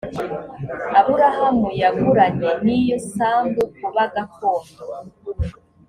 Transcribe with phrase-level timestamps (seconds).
[0.99, 4.83] aburahamu yaguranye n iyo sambu kuba gakondo